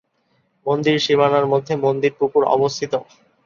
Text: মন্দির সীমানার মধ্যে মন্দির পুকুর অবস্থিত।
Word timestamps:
মন্দির 0.65 0.95
সীমানার 0.99 1.45
মধ্যে 1.47 1.73
মন্দির 1.85 2.11
পুকুর 2.19 2.43
অবস্থিত। 2.47 2.93